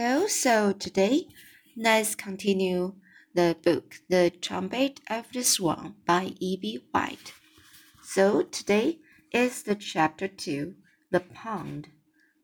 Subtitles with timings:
[0.00, 1.26] Hello, so today
[1.76, 2.94] let's continue
[3.34, 6.86] the book The Trumpet of the Swan by E.B.
[6.92, 7.32] White.
[8.00, 9.00] So today
[9.32, 10.76] is the chapter 2,
[11.10, 11.88] The Pond.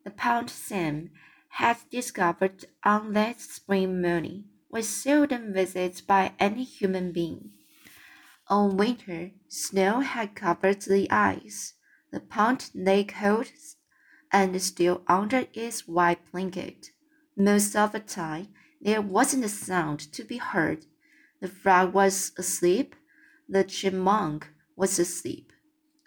[0.02, 1.12] The pond Sam
[1.50, 7.52] had discovered on that spring morning was seldom visited by any human being.
[8.48, 11.74] On winter, snow had covered the ice.
[12.10, 13.52] The pond lay cold
[14.32, 16.90] and still under its white blanket.
[17.36, 18.48] Most of the time,
[18.80, 20.86] there wasn't a sound to be heard.
[21.40, 22.94] The frog was asleep.
[23.48, 25.52] The chipmunk was asleep.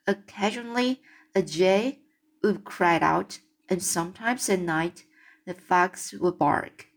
[0.08, 1.02] Occasionally,
[1.36, 2.00] a jay
[2.42, 5.04] would cry out, and sometimes at night,
[5.46, 6.88] the fox would bark.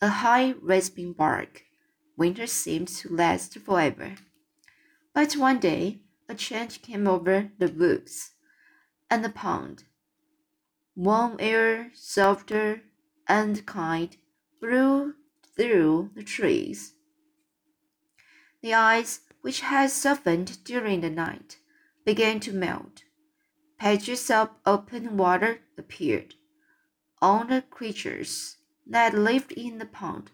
[0.00, 1.62] A high, rasping bark.
[2.16, 4.16] Winter seemed to last forever.
[5.14, 8.32] But one day, a change came over the woods
[9.08, 9.84] and the pond.
[10.96, 12.82] Warm air, softer,
[13.28, 14.16] and kind
[14.60, 15.14] blew
[15.56, 16.94] through the trees.
[18.62, 21.58] The ice, which had softened during the night,
[22.04, 23.04] began to melt.
[23.78, 26.34] Patches of open water appeared.
[27.20, 28.56] All the creatures
[28.86, 30.30] that lived in the pond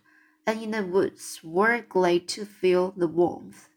[0.47, 3.69] and in the woods were glad to feel the warmth.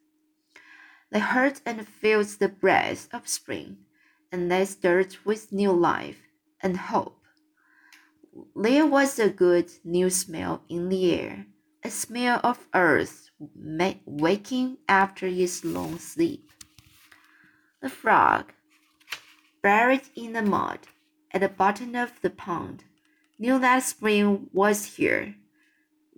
[1.11, 3.85] They heard and felt the breath of spring,
[4.31, 6.21] and they stirred with new life
[6.61, 7.24] and hope.
[8.55, 11.45] There was a good new smell in the air,
[11.83, 13.29] a smell of earth
[14.05, 16.51] waking after its long sleep.
[17.81, 18.51] The frog,
[19.61, 20.79] buried in the mud
[21.31, 22.83] at the bottom of the pond,
[23.39, 25.35] knew that spring was here.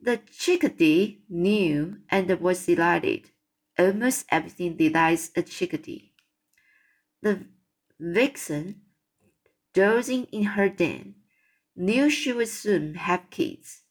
[0.01, 3.29] The chickadee knew and was delighted.
[3.77, 6.13] Almost everything delights a chickadee.
[7.21, 7.45] The
[7.99, 8.81] vixen,
[9.73, 11.16] dozing in her den,
[11.77, 13.83] knew she would soon have kids.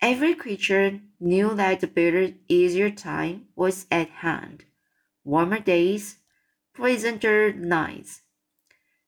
[0.00, 4.64] Every creature knew that the better, easier time was at hand.
[5.24, 6.18] Warmer days,
[6.74, 8.22] pleasanter nights.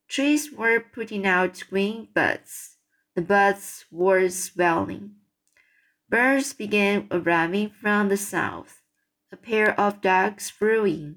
[0.09, 2.77] Trees were putting out green buds.
[3.15, 5.17] The buds were swelling.
[6.09, 8.83] Birds began arriving from the south.
[9.33, 11.17] A pair of ducks flew in.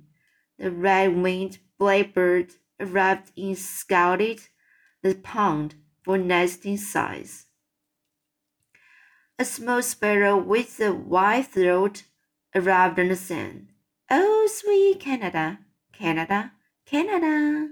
[0.58, 4.42] The red-winged blackbird arrived and scouted
[5.04, 5.76] the pond
[6.10, 7.46] for nesting size.
[9.38, 12.02] A small sparrow with a white throat
[12.56, 13.68] arrived on the sand.
[14.10, 15.60] Oh, sweet Canada,
[15.94, 16.54] Canada,
[16.88, 17.70] Canada.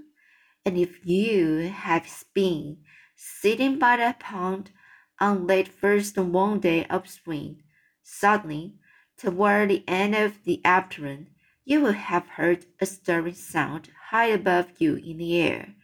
[0.64, 2.76] And if you have been
[3.16, 4.70] sitting by the pond
[5.18, 7.64] on that first warm day of spring,
[8.04, 8.74] suddenly,
[9.16, 11.30] toward the end of the afternoon,
[11.64, 15.74] you will have heard a stirring sound high above you in the air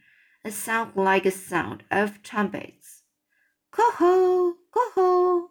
[0.45, 3.01] a sound like a sound of trumpets.
[3.71, 5.49] Coho, coho.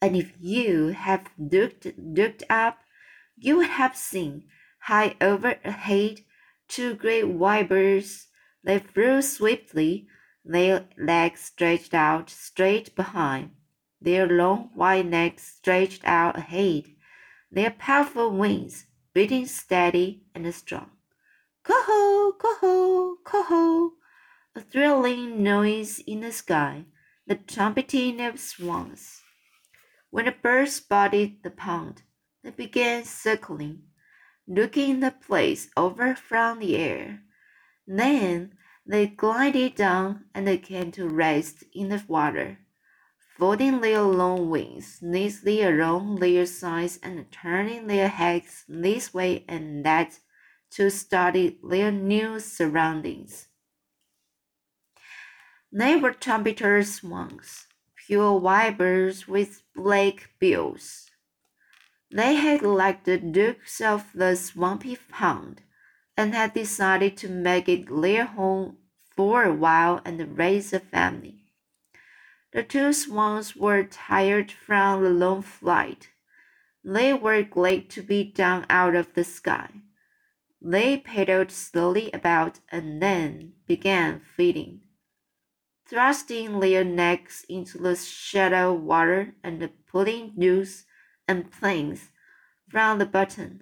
[0.00, 2.78] And if you have looked, looked up,
[3.36, 4.44] you would have seen
[4.84, 6.20] high overhead
[6.68, 7.24] two great
[7.68, 8.28] birds.
[8.64, 10.08] They flew swiftly,
[10.42, 13.50] their legs stretched out straight behind,
[14.00, 16.84] their long white necks stretched out ahead,
[17.50, 20.90] their powerful wings beating steady and strong.
[21.62, 23.99] Coho, coho, coho
[24.52, 26.84] a thrilling noise in the sky,
[27.24, 29.22] the trumpeting of swans.
[30.10, 32.02] When the birds spotted the pond,
[32.42, 33.82] they began circling,
[34.48, 37.22] looking the place over from the air.
[37.86, 42.58] Then they glided down and came to rest in the water,
[43.38, 49.86] folding their long wings neatly around their sides and turning their heads this way and
[49.86, 50.18] that
[50.70, 53.46] to study their new surroundings.
[55.72, 58.40] They were trumpeter swans, pure
[58.72, 61.08] birds with black bills.
[62.10, 65.62] They had liked the dukes of the swampy pond
[66.16, 68.78] and had decided to make it their home
[69.14, 71.44] for a while and raise a family.
[72.52, 76.08] The two swans were tired from the long flight.
[76.82, 79.70] They were glad to be down out of the sky.
[80.60, 84.80] They paddled slowly about and then began feeding
[85.90, 90.84] thrusting their necks into the shallow water and pulling news
[91.26, 92.10] and planes
[92.68, 93.60] from the bottom.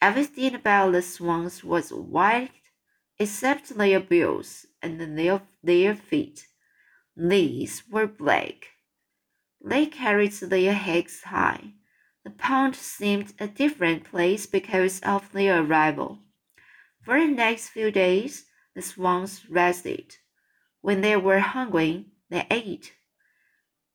[0.00, 2.50] Everything about the swans was white
[3.18, 6.46] except their bills and their, their feet.
[7.16, 8.66] These were black.
[9.64, 11.72] They carried their heads high.
[12.24, 16.18] The pond seemed a different place because of their arrival.
[17.02, 20.16] For the next few days, the swans rested.
[20.82, 22.92] When they were hungry, they ate.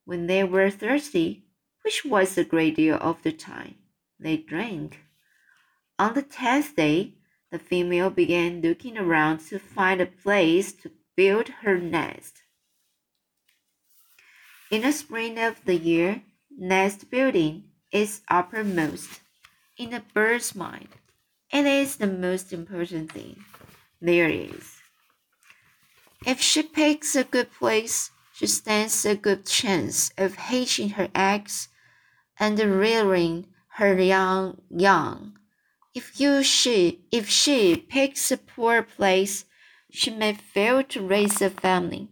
[0.06, 1.44] When they were thirsty,
[1.84, 3.75] which was a great deal of the time,
[4.19, 5.01] they drank.
[6.00, 7.13] On the tenth day,
[7.51, 12.44] the female began looking around to find a place to build her nest.
[14.72, 19.22] In the spring of the year, nest building is uppermost
[19.78, 20.89] in a bird's mind.
[21.51, 23.44] It is the most important thing
[24.01, 24.78] there is.
[26.25, 31.69] If she picks a good place, she stands a good chance of hatching her eggs
[32.39, 33.47] and rearing
[33.77, 35.37] her young young.
[35.93, 39.45] If you she if she picks a poor place,
[39.91, 42.09] she may fail to raise a family.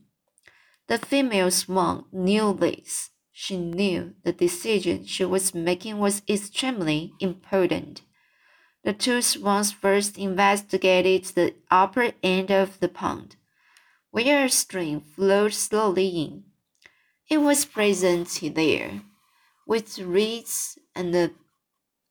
[0.87, 3.09] The female swan knew this.
[3.31, 8.01] She knew the decision she was making was extremely important.
[8.83, 13.35] The two swans first investigated the upper end of the pond,
[14.15, 16.41] where a stream flowed slowly in.
[17.29, 19.01] It was present there,
[19.67, 21.33] with reeds and the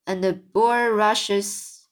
[0.06, 1.88] and the bulrushes.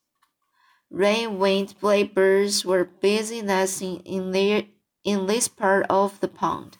[0.91, 4.65] Rain-winged blackbirds were busy nesting in their
[5.03, 6.77] in this part of the pond,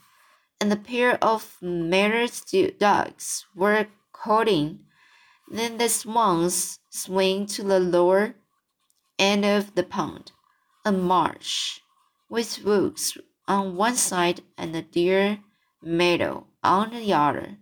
[0.61, 2.33] and a pair of married
[2.77, 4.81] ducks were courting.
[5.49, 8.35] Then the swans swing to the lower
[9.17, 10.33] end of the pond,
[10.85, 11.79] a marsh,
[12.33, 13.15] with woods
[13.47, 15.37] on one side and a deer
[15.83, 17.57] meadow on the other.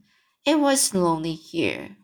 [0.45, 1.97] It was lonely here.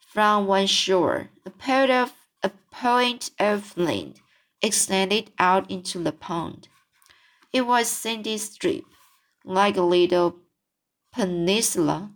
[0.00, 2.12] From one shore, a point of
[2.42, 4.20] a point of land
[4.60, 6.66] extended out into the pond.
[7.52, 8.84] It was sandy strip,
[9.44, 10.38] like a little
[11.12, 12.10] peninsula,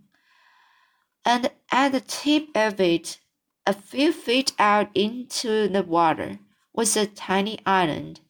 [1.24, 3.20] and at the tip of it,
[3.64, 6.40] a few feet out into the water,
[6.72, 8.20] was a tiny island,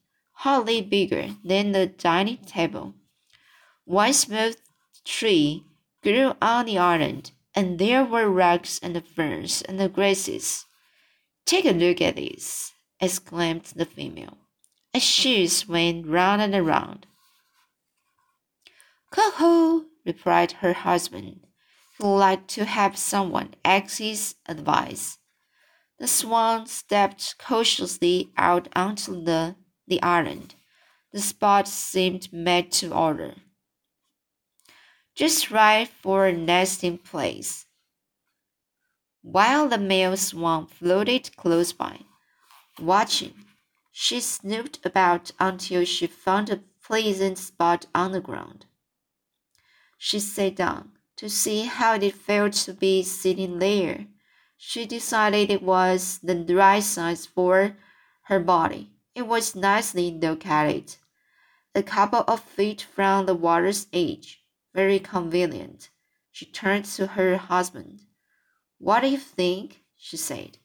[0.42, 2.94] hardly bigger than the dining table.
[3.84, 4.56] One smooth
[5.04, 5.64] tree
[6.02, 10.66] grew on the island, and there were rocks and ferns and grasses.
[11.46, 14.36] Take a look at this, exclaimed the female
[14.92, 17.06] as she swam round and round.
[19.12, 21.46] Coho, replied her husband,
[21.98, 25.18] who liked to have someone ask his advice.
[25.98, 29.54] The swan stepped cautiously out onto the,
[29.92, 30.54] the island.
[31.12, 33.34] The spot seemed made to order.
[35.14, 37.66] Just right for a nesting place.
[39.20, 42.00] While the male swan floated close by,
[42.80, 43.34] watching,
[43.92, 48.64] she snooped about until she found a pleasant spot on the ground.
[49.98, 54.06] She sat down to see how it felt to be sitting there.
[54.56, 57.76] She decided it was the right size for
[58.22, 58.91] her body.
[59.14, 60.96] It was nicely located,
[61.74, 64.42] a couple of feet from the water's edge.
[64.74, 65.90] Very convenient.
[66.30, 68.00] She turned to her husband.
[68.78, 69.82] What do you think?
[69.96, 70.58] she said.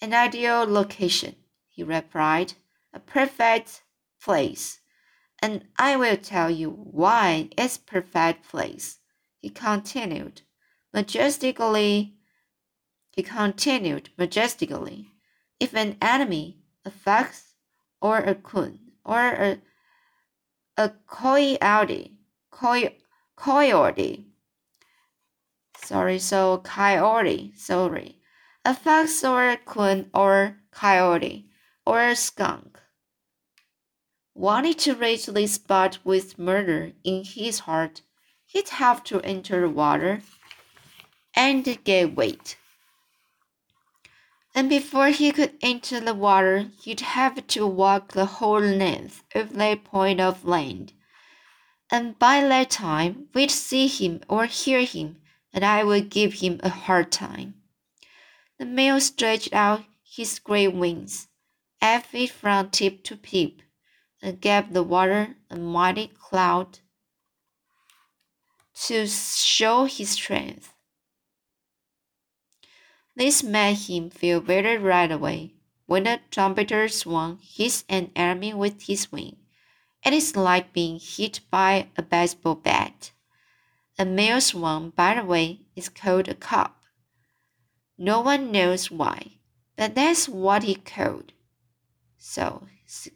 [0.00, 1.34] An ideal location
[1.68, 2.54] he replied,
[2.92, 3.82] a perfect
[4.20, 4.80] place.
[5.40, 8.98] And I will tell you why it's perfect place,
[9.38, 10.42] he continued,
[10.92, 12.14] majestically.
[13.12, 15.10] He continued majestically.
[15.60, 17.47] If an enemy, a fox,
[18.00, 19.58] or a coon, or a
[20.76, 22.12] a coyote,
[22.50, 22.96] coy,
[23.36, 24.26] coyote,
[25.76, 28.20] sorry, so coyote, sorry,
[28.64, 31.46] a fox or a coon or coyote
[31.84, 32.78] or a skunk.
[34.34, 38.02] Wanted to reach this spot with murder in his heart,
[38.44, 40.22] he'd have to enter the water
[41.34, 42.57] and get wet.
[44.58, 49.52] And before he could enter the water, he'd have to walk the whole length of
[49.52, 50.94] that point of land.
[51.92, 55.22] And by that time, we'd see him or hear him,
[55.52, 57.54] and I would give him a hard time.
[58.58, 61.28] The male stretched out his great wings
[61.80, 63.62] every from tip to tip,
[64.20, 66.80] and gave the water a mighty cloud
[68.86, 70.74] to show his strength.
[73.18, 75.54] This made him feel better right away.
[75.86, 79.38] When a trumpeter swung hits an enemy with his wing,
[80.06, 83.10] it is like being hit by a baseball bat.
[83.98, 86.70] A male swan, by the way, is called a cob.
[87.98, 89.38] No one knows why,
[89.74, 91.32] but that's what he called.
[92.18, 92.68] So,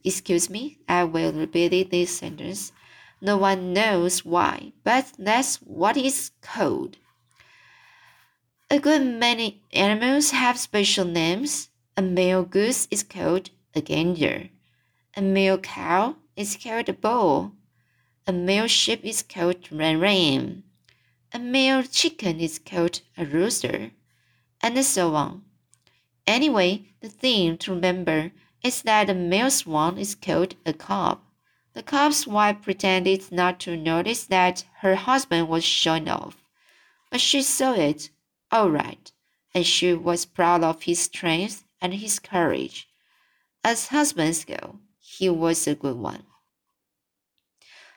[0.02, 2.72] excuse me, I will repeat this sentence.
[3.20, 6.96] No one knows why, but that's what it's called.
[8.72, 11.68] A good many animals have special names.
[11.94, 14.48] A male goose is called a gander.
[15.14, 17.52] A male cow is called a bull.
[18.26, 20.64] A male sheep is called ram ram.
[21.34, 23.90] A male chicken is called a rooster,
[24.62, 25.44] and so on.
[26.26, 28.32] Anyway, the thing to remember
[28.64, 31.20] is that the male swan is called a cob.
[31.74, 36.38] The cob's wife pretended not to notice that her husband was showing off,
[37.10, 38.08] but she saw it
[38.52, 39.10] all right,
[39.54, 42.86] and she was proud of his strength and his courage.
[43.64, 46.24] As husbands go, he was a good one.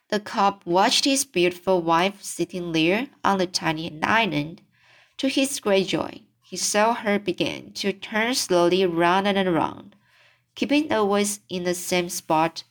[0.09, 4.61] The cob watched his beautiful wife sitting there on the tiny island.
[5.17, 9.95] To his great joy, he saw her begin to turn slowly round and around,
[10.53, 12.63] keeping always in the same spot,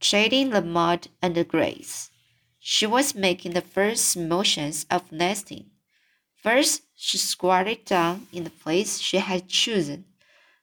[0.00, 2.10] shading the mud and the grass.
[2.58, 5.70] She was making the first motions of nesting.
[6.42, 10.04] First, she squatted down in the place she had chosen.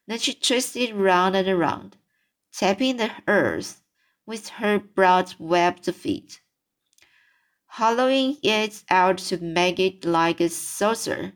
[0.06, 1.96] Then she twisted round and around,
[2.52, 3.82] tapping the earth
[4.24, 6.40] with her broad webbed feet,
[7.66, 11.32] hollowing it out to make it like a saucer.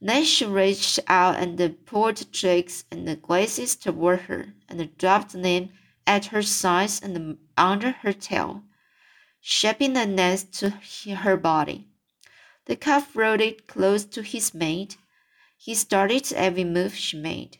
[0.00, 5.70] Then she reached out and pulled twigs and glasses toward her and dropped them
[6.06, 8.62] at her sides and under her tail,
[9.40, 11.88] shaping the nest to her body.
[12.68, 14.98] The calf rode close to his mate.
[15.56, 17.58] He started every move she made.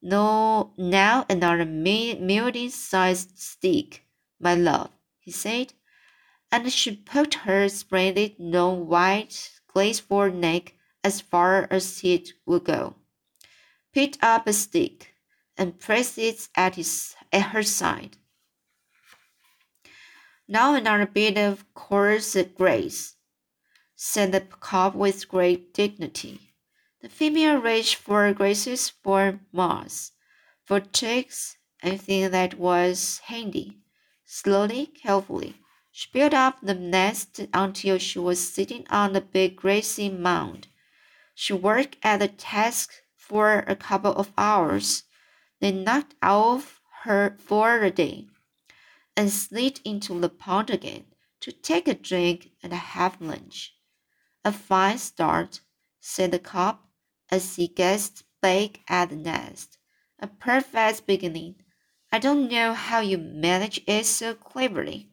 [0.00, 4.06] No, now another medium-sized stick,
[4.40, 4.90] my love,
[5.20, 5.74] he said,
[6.50, 10.72] and she poked her splendid long white graceful neck
[11.04, 12.94] as far as it would go,
[13.92, 15.14] picked up a stick,
[15.56, 18.16] and pressed it at, his, at her side.
[20.48, 23.16] Now another bit of coarse grace,
[24.00, 26.54] said the cob with great dignity.
[27.00, 30.12] The female reached for grasses, for moss,
[30.64, 33.78] for twigs, anything that was handy.
[34.24, 35.56] Slowly, carefully,
[35.90, 40.68] she built up the nest until she was sitting on the big grassy mound.
[41.34, 45.02] She worked at the task for a couple of hours,
[45.58, 48.28] then knocked off her for the day,
[49.16, 51.06] and slid into the pond again
[51.40, 53.74] to take a drink and have lunch.
[54.44, 55.60] A fine start,
[56.00, 56.78] said the cob
[57.30, 59.78] as he gazed back at the nest.
[60.18, 61.56] A perfect beginning.
[62.10, 65.10] I don't know how you manage it so cleverly.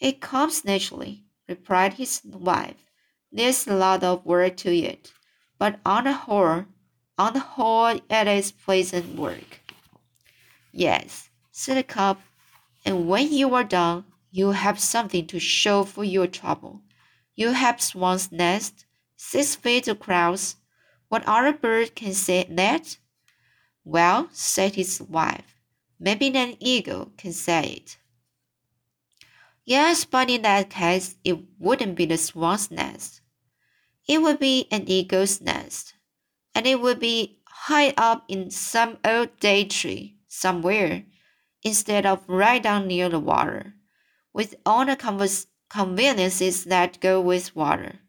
[0.00, 2.76] It comes naturally, replied his wife.
[3.32, 5.12] There's a lot of work to it,
[5.58, 6.64] but on the whole,
[7.18, 9.60] on the whole, it is pleasant work.
[10.72, 12.18] Yes, said the cob,
[12.84, 16.82] and when you are done, you'll have something to show for your trouble.
[17.36, 20.56] You have swan's nest, six feet across,
[21.08, 22.96] what other bird can say that?
[23.84, 25.54] Well, said his wife,
[26.00, 27.98] maybe an eagle can say it.
[29.66, 33.20] Yes, but in that case, it wouldn't be the swan's nest.
[34.08, 35.94] It would be an eagle's nest,
[36.54, 41.04] and it would be high up in some old date tree somewhere,
[41.62, 43.74] instead of right down near the water,
[44.32, 44.96] with all the
[45.68, 48.00] conveniences that go with water.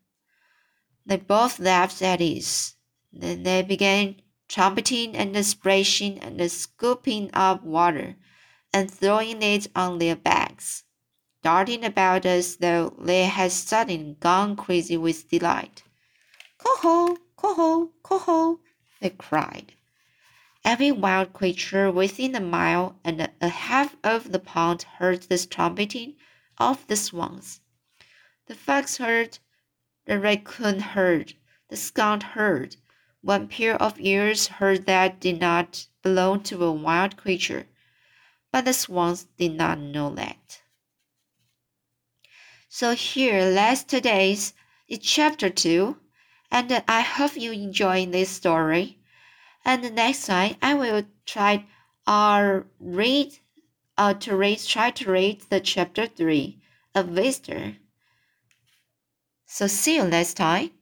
[1.05, 2.75] They both laughed at this.
[3.13, 8.15] Then they began trumpeting and splashing and scooping up water
[8.73, 10.83] and throwing it on their backs,
[11.41, 15.83] darting about as though they had suddenly gone crazy with delight.
[16.57, 18.59] Coho, coho, coho,
[18.99, 19.73] they cried.
[20.65, 26.15] Every wild creature within a mile and a half of the pond heard this trumpeting
[26.57, 27.61] of the swans.
[28.47, 29.39] The fox heard,
[30.05, 31.33] the raccoon heard,
[31.69, 32.77] the skunk heard,
[33.21, 37.67] one pair of ears heard that did not belong to a wild creature,
[38.51, 40.61] but the swans did not know that.
[42.69, 44.53] So here last today's
[45.01, 45.97] chapter two,
[46.51, 48.99] and I hope you enjoy this story.
[49.65, 51.65] And next time I will try
[52.05, 53.39] uh read
[53.97, 56.59] uh to read try to read the chapter three,
[56.95, 57.77] a visitor.
[59.47, 60.76] So see you next time.